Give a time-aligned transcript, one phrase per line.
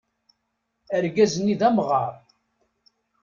[0.95, 2.13] Argaz-nni d amɣaṛ.